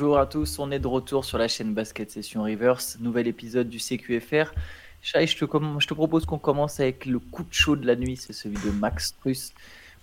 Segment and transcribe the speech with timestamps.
[0.00, 3.68] Bonjour à tous, on est de retour sur la chaîne Basket Session Reverse, nouvel épisode
[3.68, 4.52] du CQFR.
[5.02, 5.44] Chai, je te,
[5.92, 9.16] propose qu'on commence avec le coup de chaud de la nuit, c'est celui de Max
[9.18, 9.52] Truss.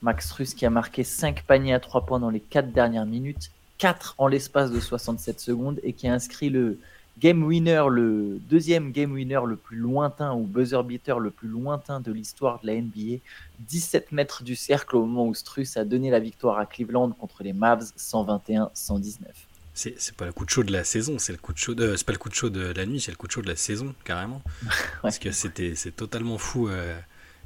[0.02, 3.52] Max Truss qui a marqué 5 paniers à 3 points dans les 4 dernières minutes,
[3.77, 6.77] 4 en l'espace de 67 secondes et qui a inscrit le
[7.20, 12.02] game winner, le deuxième game winner le plus lointain ou buzzer beater le plus lointain
[12.02, 13.21] de l'histoire de la NBA.
[13.59, 17.43] 17 mètres du cercle au moment où Struss a donné la victoire à Cleveland contre
[17.43, 19.45] les Mavs 121-119.
[19.75, 22.05] C'est pas le coup de chaud de la saison, c'est le coup de chaud, c'est
[22.05, 23.55] pas le coup de chaud de la nuit, c'est le coup de chaud de la
[23.55, 24.41] saison carrément.
[25.01, 26.70] Parce que c'était c'est totalement fou.
[26.70, 26.98] Euh.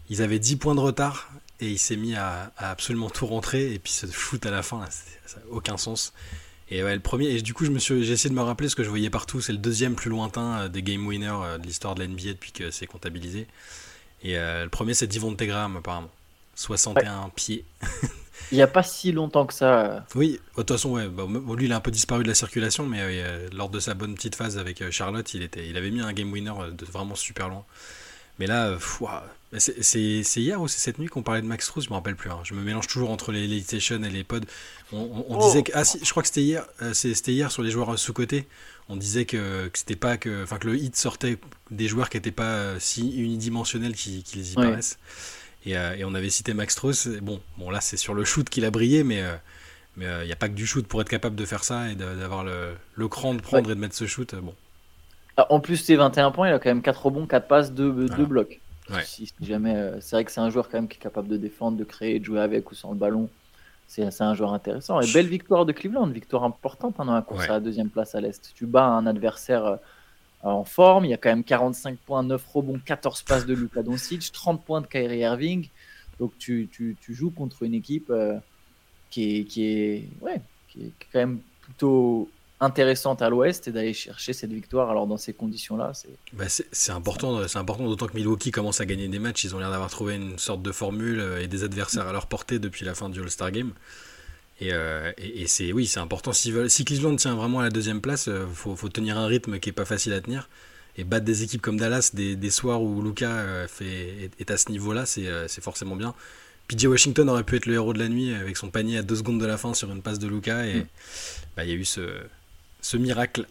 [0.09, 3.79] ils avaient 10 points de retard et il s'est mis à, absolument tout rentrer et
[3.79, 4.85] puis se shoot à la fin,
[5.25, 6.13] ça n'a aucun sens.
[6.71, 8.69] Et ouais, le premier, et du coup, je me suis, j'ai essayé de me rappeler
[8.69, 9.41] ce que je voyais partout.
[9.41, 12.33] C'est le deuxième plus lointain euh, des game winners euh, de l'histoire de la NBA
[12.33, 13.47] depuis que c'est comptabilisé.
[14.21, 16.11] Et euh, le premier, c'est Divon Tegram, apparemment.
[16.55, 17.65] 61 pieds.
[18.51, 20.05] il n'y a pas si longtemps que ça.
[20.15, 22.85] Oui, de toute façon, ouais, bah, lui, il a un peu disparu de la circulation,
[22.85, 23.01] mais
[23.53, 26.31] lors de sa bonne petite phase avec Charlotte, il, était, il avait mis un game
[26.31, 27.65] winner de vraiment super loin.
[28.39, 28.77] Mais là,
[29.57, 32.31] c'est hier ou c'est cette nuit qu'on parlait de Max Strauss, je me rappelle plus.
[32.31, 32.39] Hein.
[32.43, 34.39] Je me mélange toujours entre les Elite Station et les pods.
[34.93, 35.45] On, oh.
[35.45, 37.99] disait que ah si, je crois que c'était hier, euh, c'était hier sur les joueurs
[37.99, 38.47] sous côté.
[38.87, 41.37] On disait que, c'était pas que, enfin que le hit sortait
[41.69, 44.97] des joueurs qui n'étaient pas euh, si unidimensionnels qu'ils y paraissent.
[45.75, 47.07] Euh, et, on avait cité Max Strauss.
[47.21, 49.23] Bon, bon là c'est sur le shoot qu'il a brillé, mais
[49.97, 51.95] mais il n'y a pas que du shoot pour être capable de faire ça et
[51.95, 54.33] d'avoir le, le, cran de prendre et de mettre ce shoot.
[54.35, 54.53] Bon.
[55.39, 57.91] Ah, en plus, c'est 21 points, il a quand même 4 rebonds, 4 passes, 2,
[58.25, 58.59] blocs.
[59.05, 61.37] Si, jamais, euh, c'est vrai que c'est un joueur quand même qui est capable de
[61.37, 63.29] défendre, de créer, de jouer avec ou sans le ballon.
[63.87, 64.99] C'est un joueur intéressant.
[64.99, 68.15] Et belle victoire de Cleveland, victoire importante pendant hein, la course à la deuxième place
[68.15, 68.51] à l'Est.
[68.53, 69.75] Tu bats un adversaire euh,
[70.43, 73.83] en forme, il y a quand même 45 points, 9 rebonds, 14 passes de Luka
[73.83, 75.67] Doncic, 30 points de Kyrie Irving.
[76.19, 78.37] Donc tu, tu, tu joues contre une équipe euh,
[79.09, 82.29] qui, est, qui, est, ouais, qui est quand même plutôt
[82.61, 84.89] intéressante à l'Ouest et d'aller chercher cette victoire.
[84.89, 88.85] Alors dans ces conditions-là, c'est bah c'est important, c'est important d'autant que Milwaukee commence à
[88.85, 89.45] gagner des matchs.
[89.45, 92.27] Ils ont l'air d'avoir trouvé une sorte de formule euh, et des adversaires à leur
[92.27, 93.71] portée depuis la fin du All-Star Game.
[94.61, 96.33] Et, euh, et, c'est oui, c'est important.
[96.33, 99.25] Si, si, Cleveland tient vraiment à la deuxième place, il euh, faut, faut, tenir un
[99.25, 100.49] rythme qui est pas facile à tenir.
[100.97, 104.69] Et battre des équipes comme Dallas, des, des soirs où Luca fait, est, à ce
[104.69, 106.13] niveau-là, c'est forcément bien.
[106.67, 109.15] PJ Washington aurait pu être le héros de la nuit avec son panier à deux
[109.15, 110.65] secondes de la fin sur une passe de Luca.
[110.67, 110.85] Et mm.
[111.55, 112.01] bah, il y a eu ce,
[112.81, 113.45] ce miracle.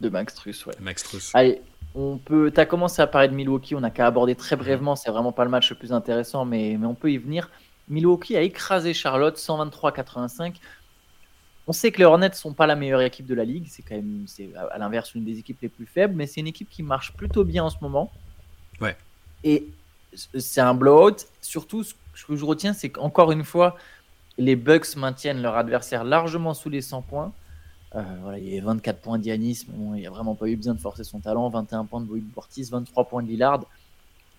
[0.00, 0.74] De Max Truss, ouais.
[0.80, 1.30] Max Truss.
[1.34, 1.60] Allez,
[1.94, 2.52] on peut.
[2.56, 5.44] as commencé à parler de Milwaukee, on n'a qu'à aborder très brièvement, c'est vraiment pas
[5.44, 7.50] le match le plus intéressant, mais, mais on peut y venir.
[7.90, 10.54] Milwaukee a écrasé Charlotte 123-85.
[11.66, 13.94] On sait que les Hornets sont pas la meilleure équipe de la ligue, c'est quand
[13.94, 16.82] même, c'est à l'inverse une des équipes les plus faibles, mais c'est une équipe qui
[16.82, 18.10] marche plutôt bien en ce moment.
[18.80, 18.96] Ouais.
[19.44, 19.68] Et
[20.38, 21.26] c'est un blowout.
[21.40, 21.94] Surtout, ce
[22.26, 23.76] que je retiens, c'est qu'encore une fois,
[24.38, 27.32] les Bucks maintiennent leur adversaire largement sous les 100 points.
[27.96, 30.74] Euh, voilà, il y a 24 points d'Yanis, bon, il a vraiment pas eu besoin
[30.74, 31.48] de forcer son talent.
[31.48, 33.64] 21 points de Boyd Portis, 23 points de Lillard,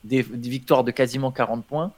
[0.03, 1.91] des, victoires de quasiment 40 points.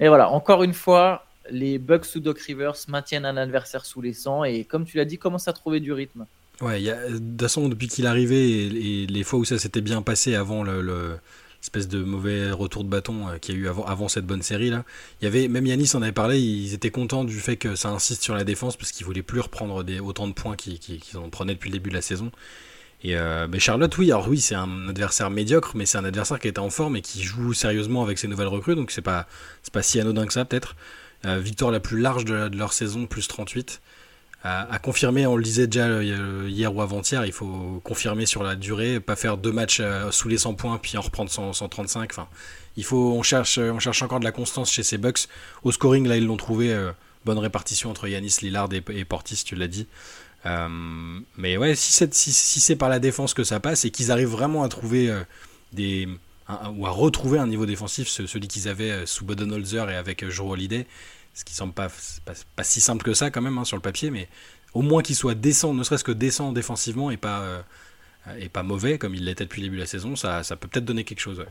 [0.00, 4.12] Et voilà, encore une fois, les Bucks sous Doc Rivers maintiennent un adversaire sous les
[4.12, 6.26] 100 et comme tu l'as dit, commencent à trouver du rythme.
[6.60, 9.58] Ouais, y a, de toute façon, depuis qu'il est arrivé et, les fois où ça
[9.58, 11.18] s'était bien passé avant le
[11.64, 14.70] espèce de mauvais retour de bâton euh, qu'il y a eu avant, cette bonne série
[14.70, 14.84] là.
[15.20, 17.88] Il y avait même Yanis en avait parlé, ils étaient contents du fait que ça
[17.88, 21.54] insiste sur la défense parce qu'ils voulaient plus reprendre autant de points qu'ils en prenaient
[21.54, 22.30] depuis le début de la saison.
[23.04, 26.40] Et euh, mais Charlotte, oui, alors oui, c'est un adversaire médiocre, mais c'est un adversaire
[26.40, 29.26] qui est en forme et qui joue sérieusement avec ses nouvelles recrues, donc c'est pas
[29.72, 30.74] pas si anodin que ça peut-être.
[31.26, 33.80] Euh, victoire la plus large de, leur saison, plus 38
[34.46, 38.56] à, confirmer, on le disait déjà euh, hier ou avant-hier, il faut confirmer sur la
[38.56, 42.10] durée, pas faire deux matchs euh, sous les 100 points puis en reprendre 135.
[42.12, 42.28] Enfin,
[42.76, 45.28] il faut, on cherche, on cherche encore de la constance chez ces Bucks.
[45.62, 46.74] Au scoring, là, ils l'ont trouvé.
[46.74, 46.92] Euh,
[47.24, 49.86] bonne répartition entre Yanis, Lillard et, Portis, tu l'as dit.
[50.44, 54.68] Mais ouais, si c'est par la défense que ça passe et qu'ils arrivent vraiment à
[54.68, 55.12] trouver
[55.72, 56.08] des
[56.76, 60.86] ou à retrouver un niveau défensif, celui qu'ils avaient sous Budenholzer et avec Joe Holiday,
[61.34, 61.88] ce qui semble pas,
[62.56, 64.28] pas, si simple que ça quand même hein, sur le papier, mais
[64.72, 67.62] au moins qu'il soit décent, ne serait-ce que décent défensivement et pas, euh,
[68.38, 70.68] et pas mauvais comme il l'était depuis le début de la saison, ça, ça peut
[70.68, 71.44] peut-être donner quelque chose.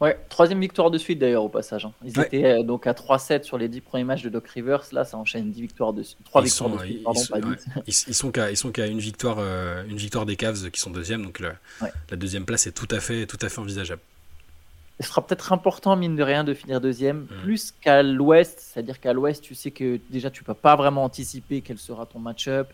[0.00, 1.84] Ouais troisième victoire de suite d'ailleurs au passage.
[1.84, 1.92] Hein.
[2.04, 4.84] Ils étaient euh, donc à 3-7 sur les 10 premiers matchs de Doc Rivers.
[4.92, 7.02] Là, ça enchaîne 10 victoires de 3 victoires de suite.
[7.02, 7.38] Pardon, ils, pas
[7.86, 10.90] ils, sont qu'à ils sont qu'à une victoire euh, une victoire des Cavs qui sont
[10.90, 14.00] deuxième, donc la deuxième place est tout à fait tout à fait envisageable
[15.00, 17.42] ce sera peut-être important, mine de rien, de finir deuxième, mm.
[17.42, 18.58] plus qu'à l'ouest.
[18.60, 22.18] C'est-à-dire qu'à l'ouest, tu sais que déjà, tu peux pas vraiment anticiper quel sera ton
[22.18, 22.68] match-up.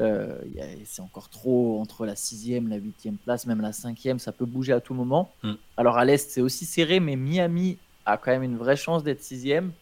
[0.00, 0.38] Euh,
[0.84, 4.72] c'est encore trop entre la sixième, la huitième place, même la cinquième, ça peut bouger
[4.72, 5.32] à tout moment.
[5.42, 5.52] Mm.
[5.76, 9.22] Alors à l'est, c'est aussi serré, mais Miami a quand même une vraie chance d'être
[9.22, 9.72] sixième.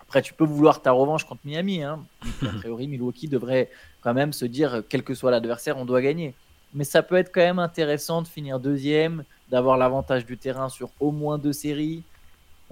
[0.00, 1.82] Après, tu peux vouloir ta revanche contre Miami.
[1.82, 2.04] Hein.
[2.42, 3.70] A priori, Milwaukee devrait
[4.02, 6.34] quand même se dire, quel que soit l'adversaire, on doit gagner.
[6.74, 10.90] Mais ça peut être quand même intéressant de finir deuxième, d'avoir l'avantage du terrain sur
[11.00, 12.02] au moins deux séries,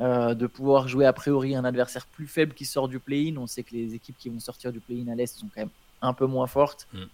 [0.00, 3.36] euh, de pouvoir jouer a priori un adversaire plus faible qui sort du play-in.
[3.36, 5.70] On sait que les équipes qui vont sortir du play-in à l'Est sont quand même
[6.02, 6.86] un peu moins fortes.
[6.92, 7.04] Mm.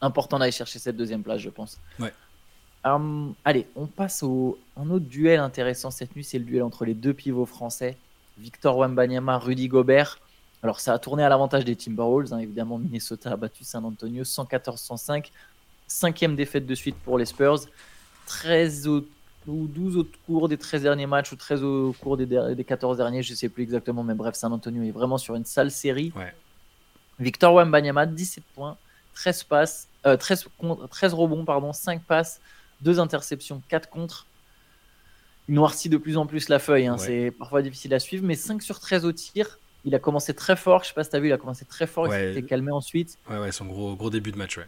[0.00, 1.78] Important d'aller chercher cette deuxième place, je pense.
[1.98, 2.12] Ouais.
[2.84, 6.84] Hum, allez, on passe au un autre duel intéressant cette nuit, c'est le duel entre
[6.84, 7.96] les deux pivots français,
[8.36, 10.18] Victor Wembanyama, Rudy Gobert.
[10.62, 12.38] Alors ça a tourné à l'avantage des Timberwolves, hein.
[12.38, 15.30] évidemment Minnesota a battu San Antonio 114-105,
[15.86, 17.60] cinquième défaite de suite pour les Spurs,
[18.26, 19.04] 13 ou
[19.46, 23.22] 12 au cours des 13 derniers matchs ou 13 au cours des, des 14 derniers,
[23.22, 26.12] je ne sais plus exactement, mais bref, San Antonio est vraiment sur une sale série.
[27.18, 28.76] Victor Wembanyama, 17 points,
[29.14, 32.40] 13 passes, 13, euh, 13 rebonds, pardon, 5 passes,
[32.80, 34.26] deux interceptions, 4 contre.
[35.48, 36.96] Il noircit de plus en plus la feuille, hein.
[36.98, 39.58] c'est parfois difficile à suivre, mais 5 sur 13 au tir.
[39.84, 41.66] Il a commencé très fort, je sais pas si tu as vu, il a commencé
[41.66, 43.18] très fort, il s'est calmé ensuite.
[43.28, 44.66] Ouais, ouais, son gros, gros début de match, ouais.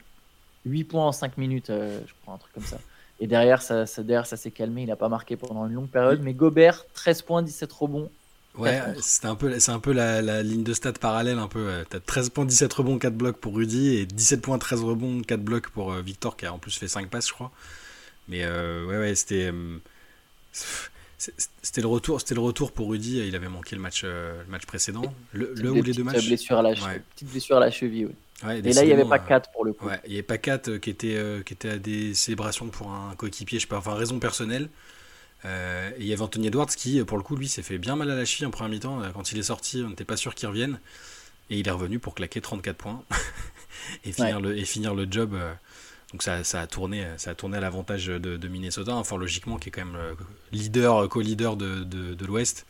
[0.67, 2.79] 8 points en 5 minutes, euh, je crois, un truc comme ça.
[3.21, 5.89] Et derrière, ça, ça, derrière, ça s'est calmé, il n'a pas marqué pendant une longue
[5.89, 6.21] période.
[6.23, 8.11] Mais Gobert, 13 points, 17 rebonds.
[8.59, 11.39] Ouais, c'est un peu, c'est un peu la, ligne de stats parallèle.
[11.39, 11.85] Un peu.
[11.91, 15.23] Tu as 13 points, 17 rebonds, 4 blocs pour Rudy et 17 points, 13 rebonds,
[15.23, 17.53] 4 blocs pour euh, Victor qui a en plus fait 5 passes, je crois.
[18.29, 19.51] Mais euh, ouais, ouais, c'était.
[19.53, 19.79] Euh,
[21.63, 23.27] c'était le retour, c'était le retour pour Rudy.
[23.27, 26.27] Il avait manqué le match, euh, le match précédent, le, ou les deux matchs.
[26.27, 28.09] Blessure à la Petite blessure à la cheville.
[28.43, 29.89] et là, il n'y avait pas 4 pour le coup.
[30.05, 33.59] il n'y avait pas 4 qui était, qui était à des célébrations pour un coéquipier,
[33.59, 34.69] je sais pas, enfin raison personnelle.
[35.45, 38.11] Et il y avait Anthony Edwards qui, pour le coup, lui, s'est fait bien mal
[38.11, 39.03] à la cheville en première mi-temps.
[39.15, 40.81] Quand il est sorti, on n'était pas sûr qu'il revienne.
[41.51, 43.05] Et il est revenu pour claquer 34 points
[44.05, 45.39] et, finir le, et finir le job.
[46.13, 49.73] Donc ça, a tourné, ça a tourné à l'avantage de, Minnesota, enfin logiquement qui est
[49.73, 49.99] quand même
[50.53, 52.67] leader, co-leader de, l'Ouest.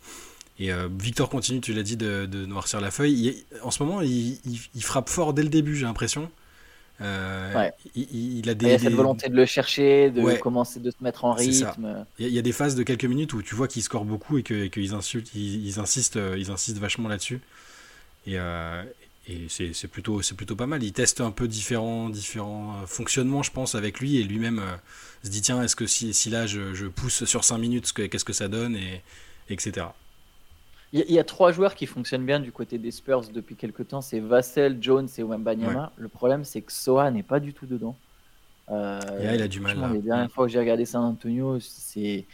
[0.58, 3.44] Et euh, Victor continue, tu l'as dit, de, noircir la feuille.
[3.62, 6.30] en ce moment, il, frappe fort dès le début, j'ai l'impression.
[7.00, 11.25] Euh, il, a des, il cette volonté de le chercher, de commencer de se mettre
[11.25, 12.06] en rythme.
[12.19, 14.43] Il y, a, des phases de quelques minutes où tu vois qu'il score beaucoup et
[14.43, 17.40] qu'ils insultent, ils, insistent, ils insistent vachement là-dessus.
[18.26, 18.82] Et, euh,
[19.28, 20.82] et c'est plutôt, plutôt pas mal.
[20.82, 24.76] Il teste un peu différents, différents euh, fonctionnements, je pense, avec lui, et lui-même euh,
[25.25, 28.32] se dit tiens, est-ce que si, si là je, pousse sur 5 minutes, qu'est-ce que
[28.32, 29.02] ça donne, et,
[29.49, 29.87] etc.
[30.93, 34.00] Il y, a trois joueurs qui fonctionnent bien du côté des Spurs depuis quelques temps
[34.00, 35.93] c'est Vassell, Jones et Wembanyama.
[35.97, 37.97] Le problème, c'est que Soa n'est pas du tout dedans.
[38.71, 39.00] Euh,
[39.35, 39.79] il a du mal.
[39.79, 39.91] Là.
[39.93, 42.25] Les dernières fois que j'ai regardé San Antonio, c'est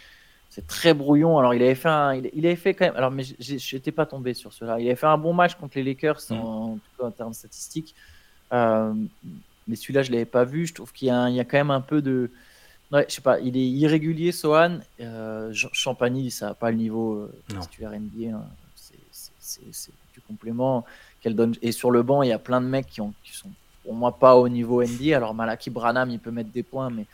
[0.49, 1.39] c'est très brouillon.
[1.39, 2.97] Alors, il avait fait, un, il, avait fait quand même.
[2.97, 4.79] Alors, mais j'étais pas tombé sur cela.
[4.79, 6.35] Il avait fait un bon match contre les Lakers mm.
[6.35, 7.95] en, en termes statistiques.
[8.53, 8.93] Euh,
[9.67, 10.67] mais celui-là, je l'avais pas vu.
[10.67, 12.31] Je trouve qu'il y, a quand même un peu de.
[12.93, 13.41] Ouais, je sais pas.
[13.41, 14.81] Il est irrégulier, Sohan.
[15.01, 18.37] Euh, Champagny, ça n'a pas le niveau euh, titulaire NBA.
[18.37, 18.45] Hein.
[19.41, 20.85] C'est du complément
[21.21, 21.55] qu'elle donne.
[21.63, 23.51] Et sur le banc, il y a plein de mecs qui, ont, qui sont
[23.83, 25.17] pour moi pas au niveau NBA.
[25.17, 27.07] Alors, Malaki Branham, il peut mettre des points, mais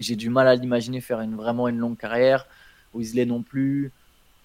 [0.00, 2.46] j'ai du mal à l'imaginer faire une, vraiment une longue carrière.
[2.94, 3.92] Weasley non plus.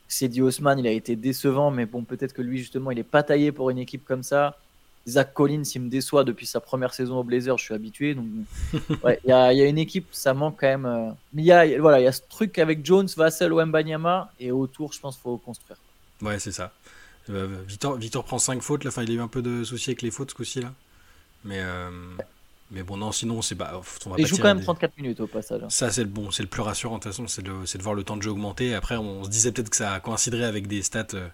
[0.09, 3.23] Cedi Osman, il a été décevant, mais bon, peut-être que lui, justement, il n'est pas
[3.23, 4.57] taillé pour une équipe comme ça.
[5.07, 8.13] Zach Collins, il me déçoit depuis sa première saison au Blazers, je suis habitué.
[8.13, 8.27] Donc,
[8.74, 10.86] il y, a, une équipe, ça manque quand même.
[10.86, 14.31] Euh, mais il y a, voilà, il y a ce truc avec Jones, Vassell, Wembanyama,
[14.39, 15.77] et autour, je pense qu'il faut construire.
[16.22, 16.72] Ouais, c'est ça.
[17.29, 18.89] Euh, Victor, Victor prend 5 fautes, là.
[18.89, 20.74] Enfin, il a eu un peu de soucis avec les fautes ce coup-ci, là.
[21.43, 21.60] Mais.
[21.60, 21.89] Euh,
[22.74, 23.81] mais bon, non, sinon, c'est pas.
[24.05, 25.62] On il joue quand même 34 minutes au passage.
[25.62, 25.70] Hein.
[25.70, 27.96] Ça, c'est le bon, c'est le plus rassurant de toute façon, c'est de, de, voir
[27.96, 28.74] le temps de jeu augmenter.
[28.74, 31.27] Après, on se disait peut-être que ça coïnciderait avec des stats euh,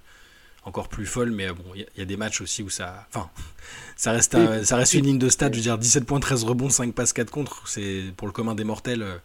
[0.68, 3.06] encore plus folles, mais euh, bon, il y, a des matchs aussi où ça.
[3.10, 3.30] Enfin,
[3.96, 5.52] ça reste, ça reste une ligne de stats.
[5.52, 7.68] Je veux dire, 17 points, 13 rebonds, 5 passes, 4 contre.
[7.68, 9.18] C'est pour le commun des mortels, euh,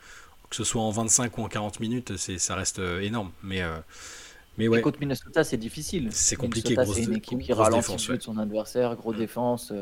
[0.51, 3.31] que ce soit en 25 ou en 40 minutes, ça reste énorme.
[3.43, 3.63] Mais.
[4.59, 4.79] mais ouais.
[4.79, 6.09] Et contre Minnesota, c'est difficile.
[6.13, 6.77] C'est compliqué.
[6.87, 9.19] c'est une équipe qui ralentit de son adversaire, gros mm.
[9.19, 9.73] défense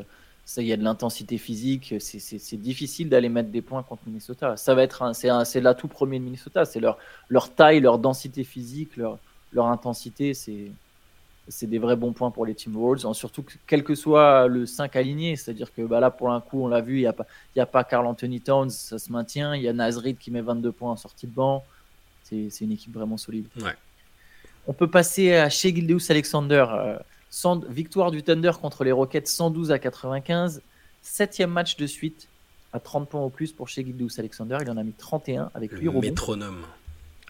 [0.56, 1.94] il y a de l'intensité physique.
[2.00, 4.56] C'est difficile d'aller mettre des points contre Minnesota.
[4.56, 6.64] Ça va être, c'est l'atout premier de Minnesota.
[6.64, 6.98] C'est leur,
[7.28, 9.18] leur taille, leur densité physique, leur,
[9.52, 10.34] leur intensité.
[10.34, 10.72] C'est
[11.48, 13.12] c'est des vrais bons points pour les Timberwolves.
[13.14, 16.68] Surtout quel que soit le 5 aligné, c'est-à-dire que bah là, pour un coup, on
[16.68, 19.54] l'a vu, il n'y a, pas, a pas Carl Anthony Towns, ça se maintient.
[19.54, 21.64] Il y a Nazrid qui met 22 points en sortie de banc.
[22.24, 23.46] C'est une équipe vraiment solide.
[24.68, 26.64] On peut passer à chez Gildeus Alexander.
[26.70, 26.96] Euh,
[27.68, 30.62] victoire du Thunder contre les Rockets 112 à 95.
[31.02, 32.28] Septième match de suite
[32.72, 34.58] à 30 points au plus pour chez Gildous Alexander.
[34.60, 36.00] Il en a mis 31 avec 8 rebonds.
[36.00, 36.62] Métronome.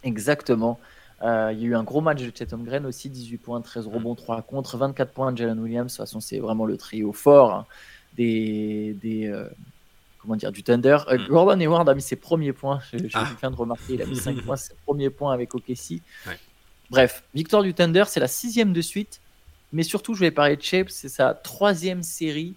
[0.02, 0.78] Exactement.
[1.22, 3.86] Euh, il y a eu un gros match de Chet Holmgren aussi, 18 points, 13
[3.86, 3.94] mm.
[3.94, 5.92] rebonds, 3 contre, 24 points de Jalen Williams.
[5.92, 7.66] De toute façon, c'est vraiment le trio fort hein,
[8.16, 9.48] des, des euh,
[10.18, 10.98] comment dire, du Thunder.
[11.08, 11.26] Euh, mm.
[11.28, 12.80] Gordon Hayward a mis ses premiers points.
[12.92, 13.28] Je, je ah.
[13.38, 16.00] viens de remarquer, il a mis 5 points, ses premiers points avec OKC.
[16.90, 19.20] Bref, victoire du Thunder, c'est la sixième de suite.
[19.72, 22.54] Mais surtout, je vais parler de Shea, c'est sa troisième série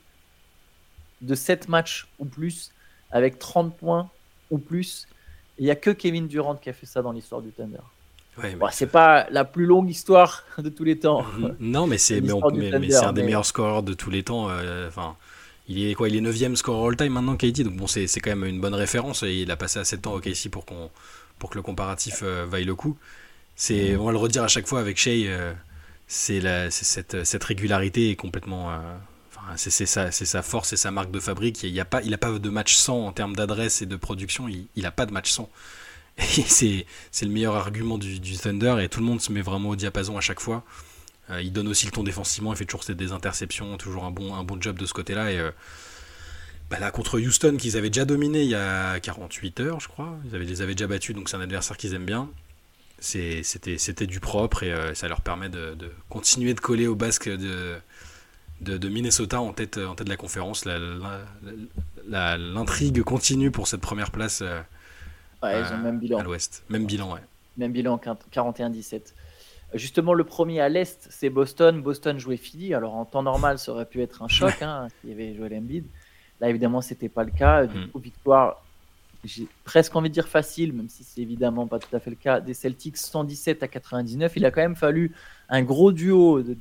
[1.21, 2.71] de 7 matchs ou plus
[3.11, 4.09] avec 30 points
[4.49, 5.07] ou plus.
[5.59, 7.83] Il n'y a que Kevin Durant qui a fait ça dans l'histoire du Thunder.
[8.37, 11.23] Ouais, c'est pas la plus longue histoire de tous les temps.
[11.23, 11.55] Mm, mm.
[11.59, 12.21] Non, mais c'est
[13.03, 14.49] un des meilleurs scoreurs de tous les temps.
[14.49, 15.15] Euh, enfin,
[15.67, 17.63] il est quoi Il est 9 scoreur all-time maintenant, KD.
[17.63, 19.23] Donc bon, c'est quand même une bonne référence.
[19.23, 20.89] Il a passé assez de temps au KC pour, qu'on
[21.39, 22.97] pour que le comparatif euh, vaille le coup.
[23.55, 24.01] C'est mm.
[24.01, 25.27] on va le redire à chaque fois avec Shea.
[25.27, 25.53] Euh,
[26.07, 28.71] c'est cette, cette régularité est complètement.
[28.71, 28.75] Euh,
[29.55, 31.63] c'est sa, sa, force et sa marque de fabrique.
[31.63, 33.95] Il n'y a pas, il a pas de match 100 en termes d'adresse et de
[33.95, 34.47] production.
[34.47, 35.49] Il, il a pas de match 100.
[36.17, 36.85] c'est
[37.21, 38.77] le meilleur argument du, Thunder.
[38.81, 40.63] Et tout le monde se met vraiment au diapason à chaque fois.
[41.29, 44.35] Euh, il donne aussi le ton défensivement, il fait toujours des interceptions, toujours un bon,
[44.35, 45.31] un bon job de ce côté-là.
[45.31, 45.51] Et euh,
[46.69, 50.17] bah là, contre Houston, qu'ils avaient déjà dominé il y a 48 heures, je crois,
[50.25, 52.29] ils avaient, les avaient déjà battus, donc c'est un adversaire qu'ils aiment bien.
[52.99, 55.75] C'était du propre et euh, ça leur permet de,
[56.09, 57.75] continuer de coller au basque de,
[58.61, 60.65] de, Minnesota en tête, en tête de la conférence.
[62.07, 64.41] L'intrigue continue pour cette première place
[65.43, 66.19] ouais, ils ont même bilan.
[66.19, 66.63] à l'ouest.
[66.69, 67.21] Même bilan, ouais.
[67.57, 67.99] Même bilan
[68.31, 69.13] 41-17.
[69.73, 71.81] Justement, le premier à l'Est, c'est Boston.
[71.81, 72.73] Boston jouait Philly.
[72.73, 74.61] Alors, en temps normal, ça aurait pu être un choc.
[74.61, 75.85] Hein, s'il y avait Joel Embiid.
[76.39, 77.65] Là, évidemment, c'était pas le cas.
[77.65, 77.87] Du mm.
[77.89, 78.63] coup, victoire,
[79.23, 82.15] j'ai presque envie de dire facile, même si c'est évidemment pas tout à fait le
[82.15, 84.33] cas, des Celtics 117 à 99.
[84.35, 85.15] Il a quand même fallu
[85.49, 86.55] un gros duo de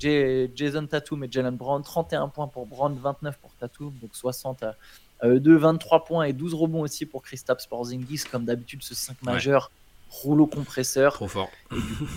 [0.55, 1.83] Jason Tatum et Jalen Brown.
[1.83, 4.77] 31 points pour Brown, 29 pour Tatum, donc 60 à
[5.23, 8.25] 2, 23 points et 12 rebonds aussi pour Kristaps Porzingis.
[8.31, 9.71] Comme d'habitude, ce 5 majeur
[10.13, 11.15] rouleau compresseur.
[11.15, 11.51] Trop fort.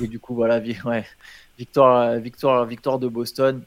[0.02, 1.06] Et du, coup, voilà, ouais,
[1.58, 3.64] victoire, victoire, victoire de Boston.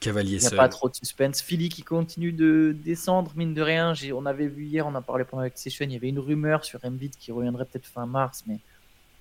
[0.00, 1.40] Cavalier Il n'y a pas trop de suspense.
[1.40, 3.92] Philly qui continue de descendre, mine de rien.
[4.14, 6.64] On avait vu hier, on a parlé pendant la session, il y avait une rumeur
[6.64, 8.58] sur Embiid qui reviendrait peut-être fin mars, mais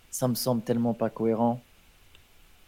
[0.10, 1.62] ça me semble tellement pas cohérent.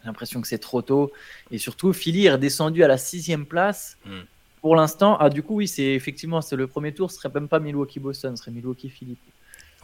[0.00, 1.12] J'ai l'impression que c'est trop tôt.
[1.50, 3.98] Et surtout, Philly est redescendu à la sixième place.
[4.04, 4.20] Hmm.
[4.66, 7.46] Pour l'instant, ah du coup oui, c'est effectivement c'est le premier tour, ce serait même
[7.46, 9.16] pas Milwaukee-Boston, ce serait Milwaukee-Philly.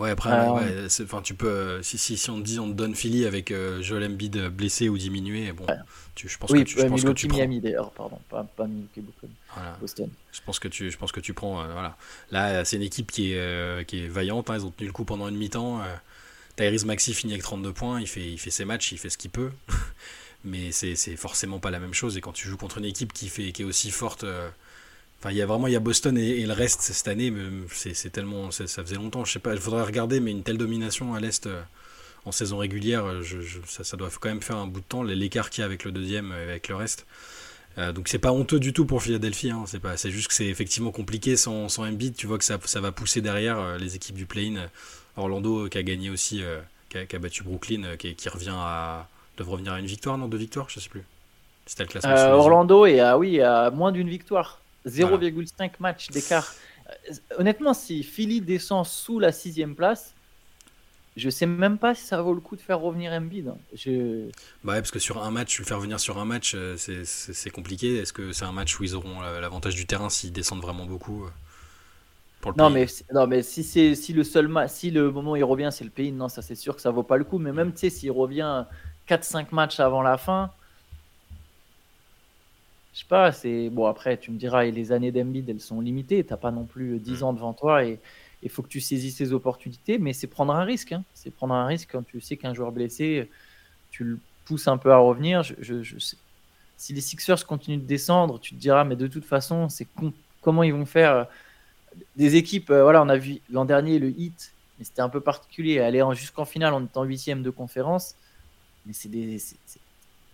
[0.00, 2.74] Ouais, après, euh, enfin, tu peux, euh, si, si, si, on te dit, on te
[2.74, 5.66] donne Philly avec euh, Joel Embiid blessé ou diminué, bon,
[6.16, 9.04] tu, je pense que tu, je pense que tu Miami d'ailleurs, pardon, pas, pas Milwaukee
[9.80, 10.10] Boston.
[10.32, 11.96] Je pense que tu, je pense que tu prends, voilà.
[12.32, 15.04] Là, c'est une équipe qui est, qui est vaillante, hein, ils ont tenu le coup
[15.04, 15.80] pendant une mi-temps.
[16.56, 19.16] Tyrese Maxi finit avec 32 points, il fait, il fait ses matchs, il fait ce
[19.16, 19.52] qu'il peut,
[20.44, 22.16] mais c'est forcément pas la même chose.
[22.16, 24.26] Et quand tu joues contre une équipe qui, fait, qui est aussi forte
[25.30, 27.32] il y a vraiment il y a Boston et, le reste cette année,
[27.70, 29.24] c'est tellement, ça faisait longtemps.
[29.24, 31.60] Je sais pas, il faudrait regarder, mais une telle domination à l'est euh,
[32.24, 35.02] en saison régulière, euh, je, ça, doit quand même faire un bout de temps.
[35.02, 37.06] L'écart qu'il y a avec le deuxième, euh, avec le reste.
[37.94, 39.50] donc c'est pas honteux du tout pour Philadelphie.
[39.50, 39.64] Hein.
[39.66, 42.14] c'est pas, c'est juste que c'est effectivement compliqué sans, sans Embiid.
[42.16, 44.68] Tu vois que ça, ça va pousser derrière les équipes du play-in.
[45.16, 46.42] Orlando qui a gagné aussi,
[46.88, 50.38] qui a, battu Brooklyn, qui, qui, revient à, devrait revenir à une victoire, non deux
[50.38, 51.04] victoires, je sais plus.
[51.66, 52.12] C'était le classement.
[52.32, 54.61] Orlando est à oui à moins d'une victoire.
[54.86, 56.54] 0,5 match d'écart.
[56.88, 60.14] Euh, honnêtement, si Philly descend sous la sixième place,
[61.16, 63.48] je sais même pas si ça vaut le coup de faire revenir Embiid.
[63.48, 63.58] Hein.
[63.74, 64.28] Je...
[64.64, 67.50] Bah ouais, parce que sur un match, le faire venir sur un match, euh, c'est
[67.50, 67.98] compliqué.
[67.98, 71.24] Est-ce que c'est un match où ils auront l'avantage du terrain s'ils descendent vraiment beaucoup
[71.24, 71.28] euh,
[72.40, 75.36] pour le non, mais, non, mais si c'est si le seul si le moment où
[75.36, 77.38] il revient, c'est le pays, non, ça c'est sûr que ça vaut pas le coup.
[77.38, 78.64] Mais même, sais, s'il revient
[79.06, 80.50] 4-5 matchs avant la fin,
[82.92, 86.24] je sais pas, c'est bon après tu me diras les années d'Embiid elles sont limitées,
[86.24, 87.24] t'as pas non plus 10 mm.
[87.24, 87.98] ans devant toi et
[88.42, 91.04] il faut que tu saisisses ces opportunités, mais c'est prendre un risque, hein.
[91.14, 93.30] c'est prendre un risque quand tu sais qu'un joueur blessé,
[93.90, 95.42] tu le pousses un peu à revenir.
[95.42, 95.96] Je, je,
[96.76, 99.86] Si les Sixers continuent de descendre, tu te diras mais de toute façon c'est
[100.40, 101.28] comment ils vont faire
[102.16, 102.70] des équipes.
[102.70, 106.02] Euh, voilà, on a vu l'an dernier le Heat, mais c'était un peu particulier, aller
[106.14, 108.16] jusqu'en finale en étant huitième de conférence,
[108.84, 109.10] mais c'est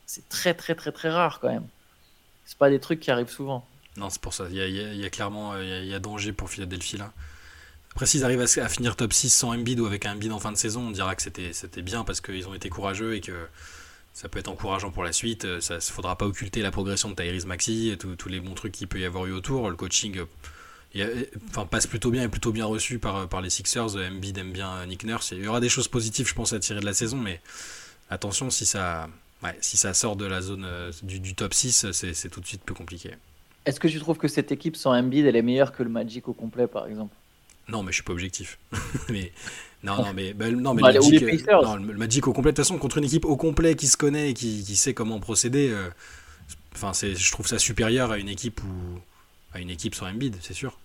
[0.06, 1.68] c'est très très très très rare quand même
[2.49, 3.69] c'est pas des trucs qui arrivent souvent.
[3.99, 4.47] Non, c'est pour ça.
[4.50, 7.12] Il y, a, clairement il a, danger pour Philadelphie là.
[7.90, 10.50] Après, s'ils arrivent à, finir top 6 sans Embiid ou avec un Embiid en fin
[10.50, 13.49] de saison, on dira que c'était bien parce qu'ils ont été courageux et que
[14.14, 15.61] ça peut être encourageant pour la suite.
[15.61, 18.73] Ça ne faudra pas occulter la progression de Tyrese Maxi et tous les bons trucs
[18.73, 19.69] qu'il peut y avoir eu autour.
[19.69, 20.19] Le coaching
[21.50, 23.97] enfin, passe plutôt bien et plutôt bien reçu par, par les Sixers.
[23.97, 25.33] Embiid aime bien Nick Nurse.
[25.33, 27.43] Il y aura des choses positives, je pense, à tirer de la saison, mais
[28.09, 29.11] attention si ça
[29.42, 32.62] Ouais, si ça sort de la zone euh, du, top 6, c'est tout de suite
[32.62, 33.12] plus compliqué.
[33.66, 36.26] Est-ce que tu trouves que cette équipe sans Embiid, elle est meilleure que le Magic
[36.28, 37.14] au complet, par exemple?
[37.68, 38.59] Non, mais je suis pas objectif.
[39.11, 39.33] mais
[39.83, 42.57] non, non, mais, bah, non, mais le, Magic, euh, non, le, Magic, au complet, de
[42.57, 45.21] toute façon, contre une équipe au complet qui se connaît et qui, qui sait comment
[45.21, 45.88] procéder, euh,
[46.75, 48.61] enfin, je trouve ça supérieur à une équipe
[49.52, 50.78] à une équipe sans Embiid, c'est sûr.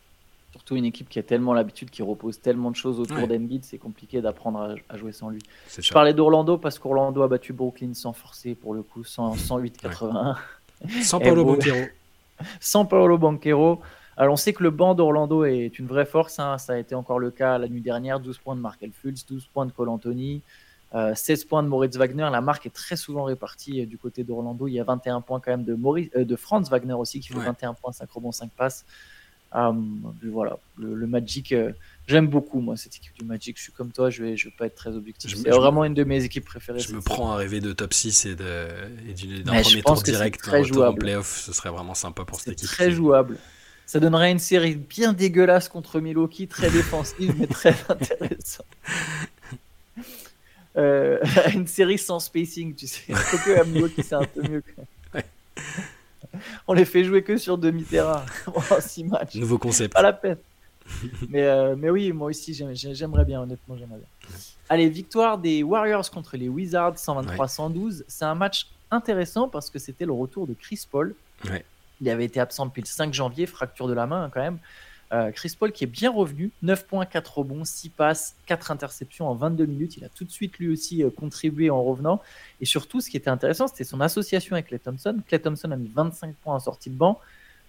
[0.54, 3.80] Surtout une équipe qui a tellement l'habitude, qui repose tellement de choses autour d'Embiid, c'est
[3.80, 5.42] compliqué d'apprendre à, jouer sans lui.
[5.76, 10.36] Je parlais d'Orlando parce qu'Orlando a battu Brooklyn sans forcer, pour le coup, 108-81.
[11.02, 11.86] Sans Paolo Banquero.
[12.60, 13.82] Sans Paolo Banquero.
[14.16, 16.60] Alors on sait que le banc d'Orlando est une vraie force, hein.
[16.60, 19.48] ça a été encore le cas la nuit dernière, 12 points de Markel Fultz, 12
[19.48, 20.44] points de Cole Anthony,
[21.16, 24.74] 16 points de Moritz Wagner, la marque est très souvent répartie du côté d'Orlando, il
[24.74, 27.74] y a 21 points quand même de, Maurice, de Franz Wagner aussi qui fait 21
[27.74, 28.86] points, 5 rebonds, 5 passes.
[29.54, 31.54] Voilà, le, Magic,
[32.06, 33.58] J'aime beaucoup, moi, cette équipe du Magic.
[33.58, 35.36] Je suis comme toi, je vais, je vais pas être très objectif.
[35.38, 36.80] C'est vraiment une de mes équipes préférées.
[36.80, 40.98] Je me prends à rêver de top 6 et d'un premier tour direct très jouable.
[40.98, 41.44] en playoff.
[41.46, 42.68] Ce serait vraiment sympa pour cette équipe.
[42.68, 43.38] très jouable.
[43.86, 48.66] Ça donnerait une série bien dégueulasse contre Milwaukee, très défensive, mais très intéressante.
[50.76, 51.20] Euh,
[51.54, 53.02] une série sans spacing, tu sais.
[53.46, 54.64] que à Milwaukee, c'est un peu mieux.
[56.68, 58.26] On les fait jouer que sur demi-terrain.
[58.80, 59.36] 6 matchs.
[59.36, 59.94] Nouveau concept.
[59.94, 60.38] Pas la peine.
[61.30, 64.38] mais, euh, mais oui, moi aussi, j'aimerais bien, honnêtement, j'aimerais bien.
[64.70, 68.04] Allez, victoire des Warriors contre les Wizards, 123-112.
[68.08, 71.16] C'est un match intéressant parce que c'était le retour de Chris Paul.
[72.02, 74.60] Il avait été absent depuis le 5 janvier, fracture de la main quand même.
[75.14, 79.28] Euh, Chris Paul qui est bien revenu, 9 points, 4 rebonds, 6 passes, 4 interceptions
[79.28, 79.98] en 22 minutes.
[79.98, 82.20] Il a tout de suite lui aussi euh, contribué en revenant.
[82.62, 85.18] Et surtout, ce qui était intéressant, c'était son association avec Clay Thompson.
[85.28, 87.20] Clay Thompson a mis 25 points en sortie de banc.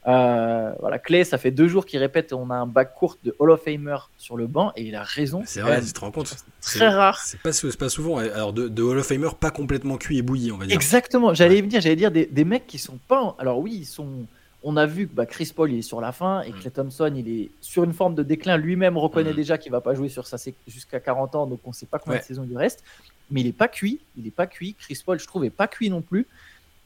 [0.07, 3.35] Euh, voilà, Clay, ça fait deux jours qu'il répète on a un bac court de
[3.39, 5.43] Hall of Famer sur le banc et il a raison.
[5.47, 6.35] C'est vrai, tu te rends compte.
[6.61, 7.21] Très rare.
[7.21, 8.19] C'est pas, pas souvent.
[8.19, 10.75] Alors, de, Hall of Famer pas complètement cuit et bouilli, on va dire.
[10.75, 13.35] Exactement, j'allais dire, j'allais dire des, des, mecs qui sont pas.
[13.39, 14.27] Alors, oui, ils sont.
[14.65, 16.73] On a vu que bah, Chris Paul il est sur la fin et Clay mm.
[16.73, 18.57] Thompson il est sur une forme de déclin.
[18.57, 19.37] Lui-même reconnaît mm.
[19.37, 22.19] déjà qu'il va pas jouer sur ça jusqu'à 40 ans, donc on sait pas combien
[22.19, 22.83] de saisons il reste.
[23.31, 24.75] Mais il est pas cuit, il est pas cuit.
[24.75, 26.27] Chris Paul, je trouve, est pas cuit non plus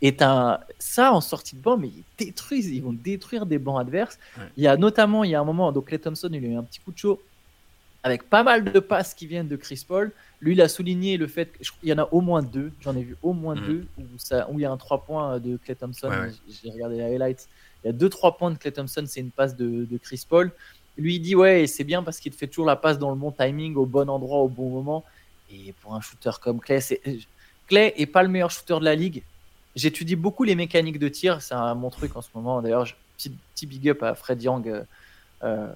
[0.01, 3.81] est un ça en sortie de banc, mais ils détruisent, ils vont détruire des bancs
[3.81, 4.19] adverses.
[4.57, 6.57] Il y a notamment, il y a un moment, donc Clay Thompson, il a eu
[6.57, 7.21] un petit coup de chaud
[8.03, 10.13] avec pas mal de passes qui viennent de Chris Paul.
[10.41, 13.03] Lui, il a souligné le fait qu'il y en a au moins deux, j'en ai
[13.03, 13.67] vu au moins mhm.
[13.67, 16.11] deux, où, ça, où il y a un 3 points de Clay Thompson.
[16.49, 17.49] J'ai regardé les highlights.
[17.83, 20.25] Il y a deux 3 points de Clay Thompson, c'est une passe de, de, Chris
[20.29, 20.53] Paul.
[20.97, 23.17] Lui, il dit Ouais, c'est bien parce qu'il te fait toujours la passe dans le
[23.17, 25.05] bon timing, au bon endroit, au bon moment.
[25.51, 27.01] Et pour un shooter comme Clay, c'est.
[27.67, 29.23] Clay est pas le meilleur shooter de la ligue,
[29.79, 32.61] J'étudie beaucoup les mécaniques de tir, c'est mon truc en ce moment.
[32.61, 32.85] D'ailleurs,
[33.17, 34.83] petit, petit big up à Fred Young, euh,
[35.45, 35.73] euh,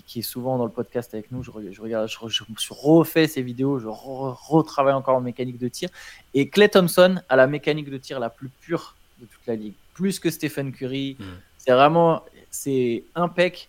[0.00, 1.42] qui, est souvent dans le podcast avec nous.
[1.42, 5.68] Je, regarde, je, je, me suis refait ses vidéos, je retravaille encore en mécanique de
[5.68, 5.90] tir.
[6.34, 9.74] Et Clay Thompson a la mécanique de tir la plus pure de toute la ligue,
[9.94, 11.16] plus que Stephen Curry.
[11.18, 11.24] Mm.
[11.58, 13.68] C'est vraiment, c'est impec.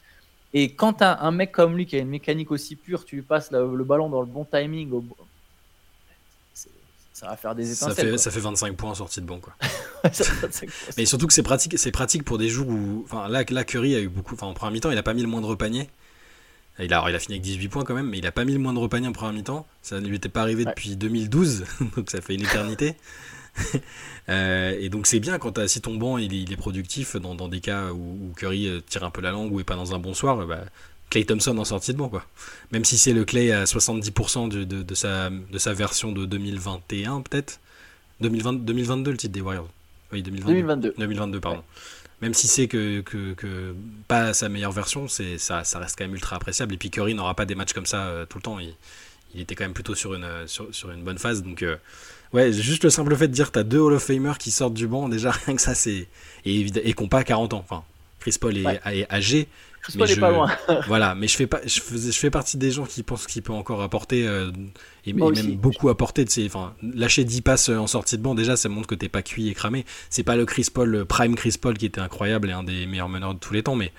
[0.54, 3.16] Et quand tu as un mec comme lui qui a une mécanique aussi pure, tu
[3.16, 5.04] lui passes le ballon dans le bon timing, au,
[7.14, 7.96] ça va faire des étincelles.
[7.96, 9.40] Ça fait, ça fait 25 points en sortie de banc.
[9.40, 9.54] Quoi.
[10.98, 13.04] Mais surtout que c'est pratique, c'est pratique pour des jours où.
[13.06, 14.34] Enfin, là, là, Curry a eu beaucoup.
[14.34, 15.90] Enfin, en première mi-temps, il a pas mis le moindre panier.
[16.80, 18.54] Il a, il a fini avec 18 points quand même, mais il a pas mis
[18.54, 19.68] le moindre panier en première mi-temps.
[19.82, 22.96] Ça ne lui était pas arrivé depuis 2012, donc ça fait une éternité.
[24.30, 27.50] Euh, et donc c'est bien quand as, si ton banc il, est productif dans, dans
[27.50, 30.00] des cas où, Curry euh, tire un peu la langue ou est pas dans un
[30.00, 30.64] bon soir, bah,
[31.10, 32.26] Clay Thompson en sortie de banc, quoi.
[32.72, 37.22] Même si c'est le Clay à 70% de, de, sa, de sa version de 2021,
[37.22, 37.60] peut-être
[38.22, 39.70] 2022, le titre des Warriors.
[40.12, 40.96] Oui, 2022.
[40.98, 41.64] 2022, pardon.
[42.24, 43.76] Même si c'est que, que, que,
[44.08, 46.74] pas sa meilleure version, c'est ça, ça reste quand même ultra appréciable.
[46.74, 48.60] Et puis Curry n'aura pas des matchs comme ça euh, tout le temps.
[48.60, 48.74] Il,
[49.36, 51.44] il, était quand même plutôt sur une, sur, sur une bonne phase.
[51.44, 51.76] Donc, euh,
[52.32, 54.52] ouais, juste le simple fait de dire que tu as deux Hall of Famers qui
[54.52, 56.08] sortent du banc, déjà, rien que ça, c'est.
[56.46, 57.66] Et, et qu'on pas 40 ans.
[57.70, 57.84] Enfin,
[58.22, 59.50] Chris Paul est, est âgé,
[59.96, 60.52] mais pas loin.
[60.88, 63.42] voilà, mais je fais pas, je fais, je fais partie des gens qui pensent qu'il
[63.42, 64.52] peut encore apporter euh,
[65.06, 66.26] et, même beaucoup apporter.
[66.46, 69.50] Enfin, lâcher 10 passes en sortie de banc, déjà, ça montre que t'es pas cuit
[69.50, 69.86] et cramé.
[70.10, 73.10] C'est pas le Chris Paul, prime Chris Paul qui était incroyable et un des meilleurs
[73.10, 73.92] meneurs de tous les temps, mais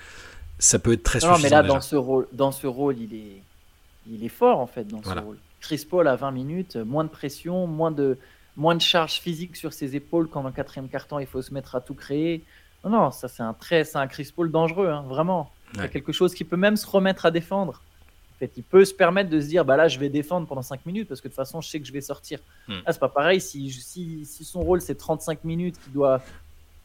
[0.59, 1.37] ça peut être très non, suffisant.
[1.37, 3.41] Non, mais là, dans ce rôle, dans ce rôle, il est,
[4.09, 5.37] il est fort en fait dans ce rôle.
[5.61, 8.17] Chris Paul à 20 minutes, moins de pression, moins de,
[8.55, 11.53] moins de charge physique sur ses épaules quand dans le quatrième carton il faut se
[11.53, 12.43] mettre à tout créer.
[12.83, 15.51] Non, non, ça c'est un très, c'est un Chris Paul dangereux, hein, vraiment.
[15.73, 17.81] C'est quelque chose qui peut même se remettre à défendre.
[18.35, 20.61] En fait, il peut se permettre de se dire bah là, je vais défendre pendant
[20.61, 22.39] 5 minutes parce que de toute façon, je sais que je vais sortir.
[22.67, 22.79] Hmm.
[22.87, 23.39] c'est pas pareil.
[23.39, 26.21] Si, si, si son rôle c'est 35 minutes, qu'il doit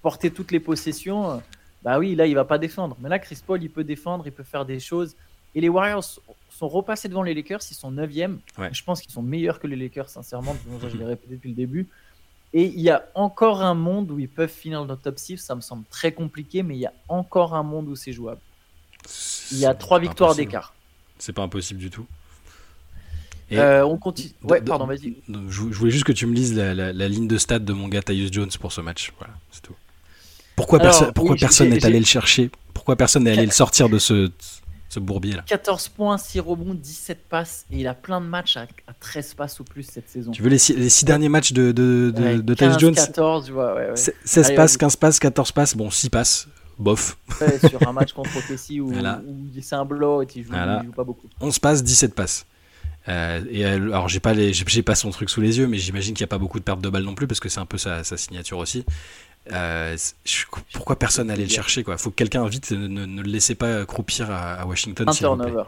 [0.02, 1.42] porter toutes les possessions,
[1.82, 2.96] bah oui, là, il va pas défendre.
[3.00, 5.16] Mais là, Chris Paul, il peut défendre, il peut faire des choses.
[5.54, 6.04] Et les Warriors
[6.50, 8.38] sont repassés devant les Lakers, ils sont 9e.
[8.70, 10.56] Je pense qu'ils sont meilleurs que les Lakers, sincèrement.
[10.88, 11.88] Je l'ai répété depuis le début.
[12.52, 15.38] Et il y a encore un monde où ils peuvent finir dans le top 6.
[15.38, 18.40] Ça me semble très compliqué, mais il y a encore un monde où c'est jouable.
[19.52, 20.74] Il y a trois victoires d'écart.
[21.18, 22.06] C'est pas impossible du tout.
[23.52, 24.32] Euh, on continue.
[24.42, 25.16] Ouais, pardon, vas-y.
[25.48, 28.32] Je, voulais juste que tu me lises la, ligne de stade de mon gars Tyus
[28.32, 29.12] Jones pour ce match.
[29.18, 29.74] Voilà, c'est tout.
[30.56, 30.78] Pourquoi,
[31.14, 32.50] pourquoi personne n'est allé le chercher?
[32.74, 34.30] Pourquoi personne n'est allé le sortir de ce.
[34.88, 35.42] ce bourbier là.
[35.46, 38.66] 14 points, 6 rebonds, 17 passes et il a plein de matchs à,
[39.00, 40.30] 13 passes ou plus cette saison.
[40.30, 42.94] Tu veux les 6 derniers matchs de, de, de, de 15, Jones?
[42.94, 46.48] 14, tu vois, ouais, 16 passes, 15 passes, 14 passes, bon 6 passes,
[46.80, 47.16] bof.
[47.68, 48.92] sur un match contre OKC où,
[49.60, 51.28] c'est un blow et il joue, joue pas beaucoup.
[51.40, 52.46] 11 passes, 17 passes.
[53.08, 56.14] Euh, et alors j'ai pas les, j'ai pas son truc sous les yeux, mais j'imagine
[56.14, 57.66] qu'il n'y a pas beaucoup de pertes de balles non plus parce que c'est un
[57.66, 58.84] peu sa, sa signature aussi.
[59.52, 59.96] Euh,
[60.72, 61.96] pourquoi personne n'allait le chercher quoi?
[61.96, 65.08] Faut que quelqu'un vite ne, ne, le laissez pas croupir à, Washington.
[65.08, 65.64] Un turnover.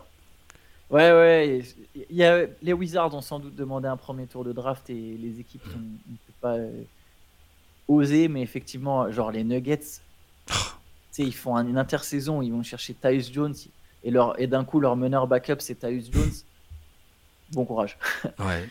[0.91, 1.63] Ouais ouais.
[2.11, 5.17] Il y a, les Wizards ont sans doute demandé un premier tour de draft et
[5.19, 6.83] les équipes ne peuvent pas euh,
[7.89, 10.01] oser, mais effectivement genre les Nuggets,
[10.51, 10.55] oh.
[11.19, 13.55] Ils font une intersaison, ils vont chercher Tyus Jones
[14.05, 16.33] et leur et d'un coup leur meneur backup c'est Tyus Jones.
[17.53, 17.99] Bon courage.
[18.39, 18.69] Ouais.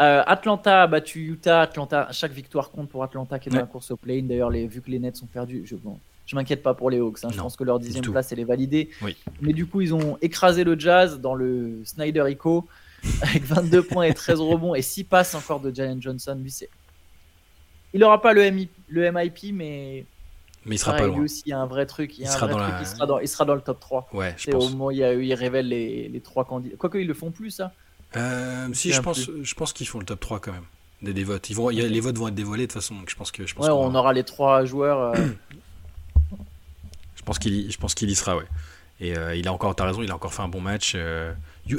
[0.00, 1.62] Euh, Atlanta a battu Utah.
[1.62, 4.24] Atlanta, chaque victoire compte pour Atlanta qui est dans la course au play-in.
[4.24, 7.24] D'ailleurs, vu que les Nets sont perdus, je, bon, je m'inquiète pas pour les Hawks.
[7.24, 7.28] Hein.
[7.32, 8.90] Je pense que leur dixième place, elle est validée.
[9.40, 12.68] Mais du coup, ils ont écrasé le Jazz dans le Snyder Eco
[13.22, 16.38] avec 22 points et 13 rebonds et 6 passes encore de Jalen Johnson.
[16.42, 16.54] Lui.
[17.94, 18.50] Il n'aura pas le,
[18.88, 20.04] le MIP, mais.
[20.66, 21.16] Mais il sera pas loin.
[21.16, 22.18] Lui aussi, il y a un vrai truc.
[22.18, 24.08] Il, sera, dans il, sera, dans, il sera dans le top 3.
[24.12, 24.64] Ouais, je pense.
[24.64, 26.76] Au moment où il, il révèle les, les trois candidats.
[26.76, 27.72] Quoique, ils le font plus, ça.
[28.16, 30.64] Euh, si, je pense, je pense qu'ils font le top 3 quand même.
[31.02, 31.50] Des, des votes.
[31.50, 33.46] Ils vont, les votes vont être dévoilés de toute façon, donc je pense que.
[33.46, 35.14] Je pense ouais, on aura les trois joueurs.
[35.14, 35.26] Euh.
[37.14, 38.46] je pense qu'il y, je pense qu'il y sera, ouais.
[38.98, 40.96] Et euh, il a encore, t'as raison, il a encore fait un bon match.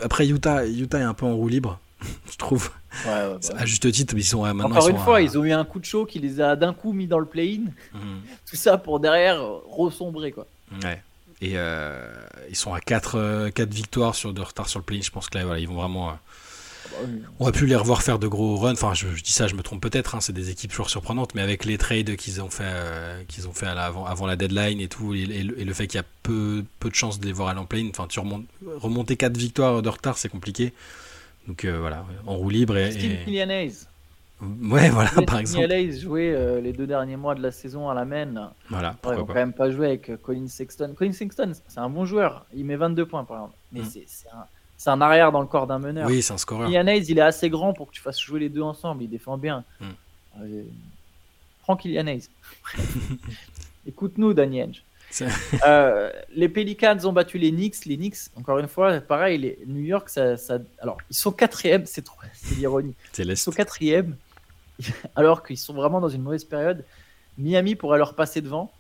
[0.02, 1.80] Après, Utah, Utah est un peu en roue libre,
[2.32, 2.70] je trouve.
[3.06, 4.66] Ouais, ouais, À juste titre, ils sont maintenant.
[4.66, 6.94] Encore une fois, ils ont eu un coup de chaud qui les a d'un coup
[6.94, 7.72] mis dans le play-in.
[7.94, 8.22] Mhm.
[8.50, 10.48] Tout ça pour derrière ressombrer, quoi.
[10.84, 11.02] Ouais.
[11.42, 12.12] Et euh,
[12.50, 15.02] ils sont à 4, 4 victoires sur de retard sur le play.
[15.02, 16.10] Je pense que là, voilà, ils vont vraiment.
[16.10, 16.14] Euh,
[17.40, 18.74] on va plus les revoir faire de gros runs.
[18.74, 20.16] Enfin, je, dis ça, je me trompe peut-être.
[20.16, 23.48] Hein, c'est des équipes toujours surprenantes, mais avec les trades qu'ils ont fait, euh, qu'ils
[23.48, 26.64] ont fait avant, avant, la deadline et tout, et, le, fait qu'il y a peu,
[26.80, 27.90] peu de chances de les voir à l'emplane.
[27.92, 28.46] Enfin, tu remontes,
[28.78, 30.74] remonter 4 victoires de retard, c'est compliqué.
[31.48, 32.78] Donc voilà, en roue libre.
[32.78, 33.72] Et, et...
[34.40, 35.66] Ouais, voilà, par exemple.
[35.66, 38.52] Allais jouer euh, les deux derniers mois de la saison à la main.
[38.70, 38.96] Voilà.
[39.04, 40.94] Ouais, ils vont quand même pas jouer avec euh, Colin Sexton.
[40.96, 42.46] Colin Sexton, c'est un bon joueur.
[42.54, 43.56] Il met 22 points, par exemple.
[43.72, 44.06] Mais mm.
[44.78, 46.08] c'est un, arrière dans le corps d'un meneur.
[46.08, 46.68] Oui, c'est un scoreur.
[46.68, 49.04] Kylian il est assez grand pour que tu fasses jouer les deux ensemble.
[49.04, 49.64] Il défend bien.
[49.80, 49.86] Mm.
[50.44, 50.64] Euh,
[51.80, 52.06] Kylian
[53.88, 54.72] Écoute-nous, Daniel.
[55.66, 57.86] Euh, les Pelicans ont battu les Knicks.
[57.86, 60.60] Les Knicks, encore une fois, pareil, les New York, ça, ça...
[60.80, 62.96] alors ils sont quatrième, c'est trop, c'est l'ironie.
[63.18, 64.16] Ils sont quatrième,
[65.16, 66.84] alors qu'ils sont vraiment dans une mauvaise période.
[67.38, 68.72] Miami pourrait leur passer devant.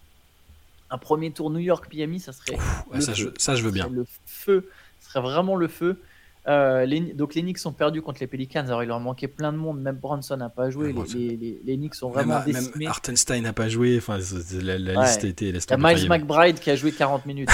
[0.89, 2.57] Un premier tour New York-Miami, ça serait.
[2.99, 3.89] ça, je, veux bien.
[3.89, 4.69] Le feu,
[5.01, 6.01] ce serait vraiment le feu.
[6.47, 8.65] Euh, les, donc les Knicks sont perdus contre les Pelicans.
[8.65, 9.81] Alors il leur manquait plein de monde.
[9.81, 10.93] Même Bronson n'a pas joué.
[11.13, 12.85] les, les, les, Knicks sont vraiment même, décimés.
[12.85, 13.97] Même Artenstein n'a pas joué.
[13.97, 14.17] Enfin,
[14.61, 15.49] la, liste était.
[15.49, 17.49] Il y a Miles McBride qui a joué 40 minutes.